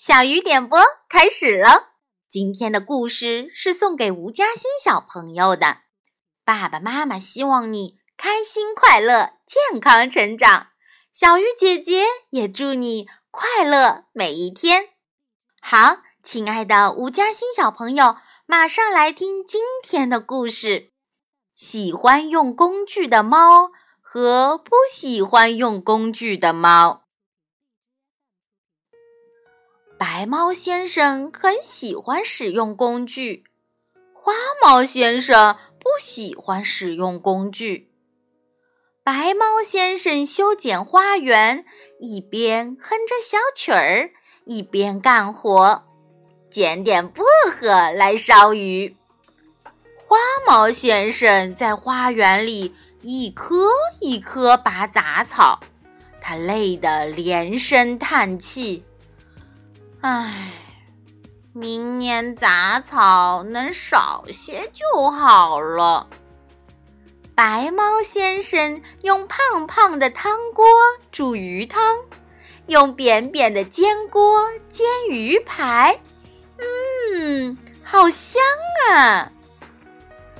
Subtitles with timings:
[0.00, 0.78] 小鱼点播
[1.08, 1.94] 开始了。
[2.30, 5.78] 今天的故事是送给吴嘉欣小朋友的。
[6.44, 10.68] 爸爸妈妈希望你开心快乐、健康成长。
[11.12, 14.90] 小鱼姐姐也祝你快乐每一天。
[15.60, 20.92] 好，亲爱的吴嘉欣小朋友，马上来听今天的故事：
[21.52, 27.07] 喜欢用工具的猫和不喜欢用工具的猫。
[30.18, 33.44] 白猫先生很喜欢使用工具，
[34.12, 37.92] 花猫先生不喜欢使用工具。
[39.04, 41.64] 白猫先生修剪花园，
[42.00, 44.10] 一边哼着小曲儿，
[44.44, 45.84] 一边干活，
[46.50, 48.96] 捡点薄荷来烧鱼。
[50.04, 53.68] 花猫先生在花园里一棵
[54.00, 55.60] 一棵拔杂草，
[56.20, 58.82] 他累得连声叹气。
[60.00, 60.52] 唉，
[61.52, 66.06] 明年杂草能少些就好了。
[67.34, 70.64] 白猫先生用胖胖的汤锅
[71.10, 71.98] 煮鱼汤，
[72.66, 76.00] 用扁扁的煎锅煎鱼排，
[76.58, 78.40] 嗯，好香
[78.92, 79.32] 啊！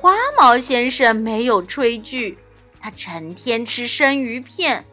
[0.00, 2.38] 花猫先生没有炊具，
[2.80, 4.84] 他成天吃生鱼片，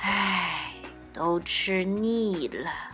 [0.00, 0.74] 唉，
[1.12, 2.89] 都吃腻了。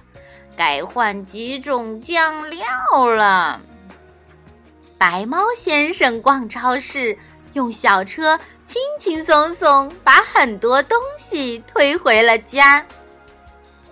[0.57, 3.61] 该换几种酱料了。
[4.99, 7.19] 白猫先生逛超市，
[7.53, 12.87] 用小车轻轻松松把很多东西推回了家。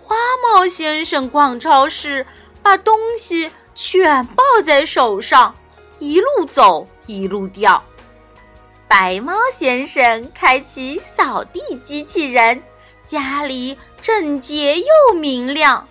[0.01, 2.27] 花猫先生逛超市，
[2.63, 5.55] 把东西全抱在手上，
[5.99, 7.83] 一路走一路掉。
[8.89, 12.63] 白猫先生开启扫地机器人，
[13.05, 15.87] 家里整洁又明亮。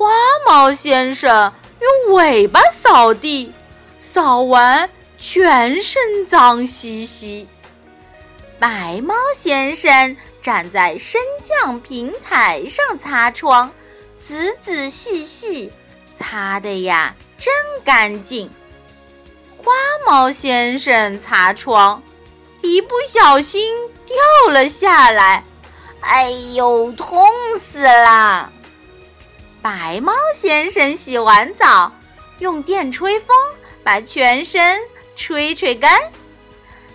[0.00, 0.08] 花
[0.46, 3.52] 猫先生用尾巴扫地，
[3.98, 7.46] 扫完全身脏兮兮。
[8.58, 13.70] 白猫先生站在升降平台上擦窗，
[14.18, 15.70] 仔仔细细，
[16.18, 17.52] 擦的呀真
[17.84, 18.50] 干净。
[19.58, 19.70] 花
[20.06, 22.02] 猫先生擦窗，
[22.62, 23.76] 一不小心
[24.06, 25.44] 掉了下来，
[26.00, 27.22] 哎呦，痛
[27.70, 28.50] 死啦！
[29.62, 31.92] 白猫先生洗完澡，
[32.38, 33.36] 用电吹风
[33.84, 34.80] 把全身
[35.16, 36.00] 吹吹干，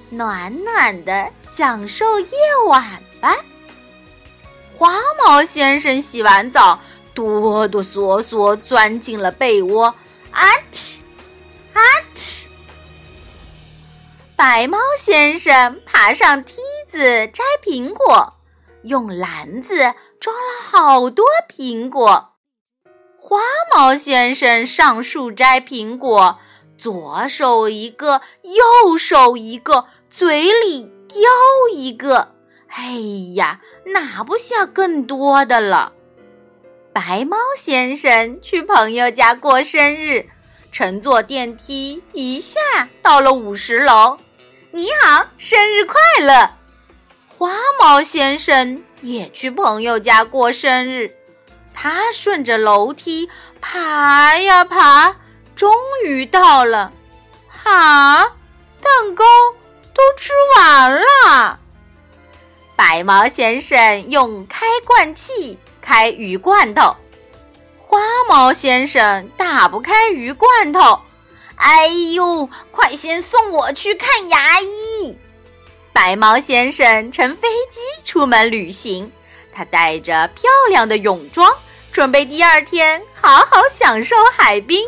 [0.09, 2.29] 暖暖的享受夜
[2.67, 3.37] 晚吧。
[4.75, 6.79] 花猫先生洗完澡，
[7.13, 9.93] 哆哆嗦嗦钻进了被窝，
[10.31, 10.97] 啊嚏
[11.73, 11.81] 啊
[12.17, 12.45] 嚏。
[14.35, 16.57] 白猫先生爬上梯
[16.89, 18.33] 子摘苹果，
[18.81, 22.31] 用篮子装了好多苹果。
[23.27, 23.39] 花
[23.73, 26.37] 猫先生上树摘苹果，
[26.77, 31.17] 左手一个，右手一个，嘴里叼
[31.73, 32.35] 一个。
[32.67, 32.91] 哎
[33.33, 35.93] 呀，拿不下更多的了。
[36.93, 40.27] 白猫先生去朋友家过生日，
[40.71, 42.59] 乘坐电梯一下
[43.01, 44.19] 到了五十楼。
[44.69, 46.51] 你好，生日快乐！
[47.35, 51.15] 花猫先生也去朋友家过生日。
[51.75, 53.29] 他顺着楼梯
[53.61, 55.15] 爬呀爬，
[55.55, 55.71] 终
[56.05, 56.91] 于到了。
[57.63, 58.23] 啊，
[58.81, 59.23] 蛋糕
[59.93, 61.59] 都吃完了。
[62.75, 66.95] 白毛先生用开罐器开鱼罐头，
[67.77, 71.01] 花猫先生打不开鱼罐头。
[71.55, 75.17] 哎呦，快先送我去看牙医！
[75.93, 79.11] 白毛先生乘飞机出门旅行。
[79.53, 81.49] 他带着漂亮的泳装，
[81.95, 84.85] 准备第二天好好享受海滨。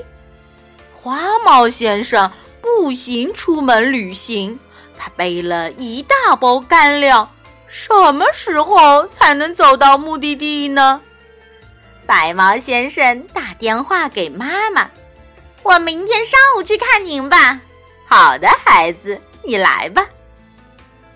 [0.94, 2.29] 花猫先生
[2.59, 4.59] 步行出门旅行，
[4.97, 7.31] 他背了一大包干粮，
[7.69, 11.00] 什么时候才能走到目的地呢？
[12.06, 14.91] 白猫先生打电话给妈妈
[15.64, 17.61] ：“我明天上午去看您吧。
[18.05, 20.05] ”“好的，孩子，你来吧。”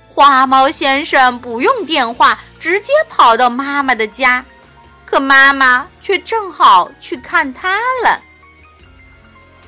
[0.07, 4.45] 花猫先生不用电话，直接跑到妈妈的家，
[5.11, 8.21] 可妈妈却正好去看他了。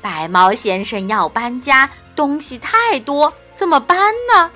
[0.00, 4.50] 白猫先生要搬家，东西太多，怎么搬呢？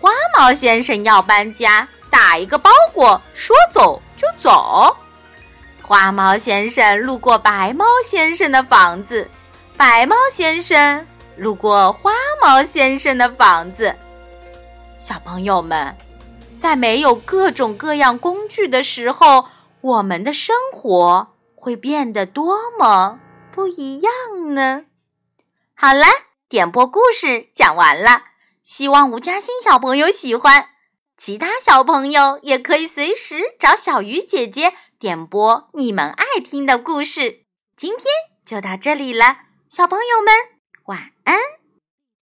[0.00, 4.96] 花猫先生要搬家，打一个包裹，说走就走。
[5.80, 9.30] 花猫先生路过白猫先生的房子，
[9.76, 11.06] 白猫先生
[11.36, 12.10] 路过花
[12.42, 13.94] 猫先生的房子。
[14.98, 15.96] 小朋友们，
[16.60, 19.46] 在没有各种各样工具的时候，
[19.82, 23.18] 我们的生活会变得多么
[23.50, 24.84] 不一样呢？
[25.74, 26.06] 好了，
[26.48, 28.26] 点播故事讲完了，
[28.62, 30.68] 希望吴嘉欣小朋友喜欢。
[31.16, 37.44] 其他小朋友也可以随时找小鱼姐姐点播你们爱听的故事。
[37.76, 38.06] 今天
[38.44, 39.38] 就到这里了，
[39.68, 40.32] 小朋友们
[40.84, 41.61] 晚安。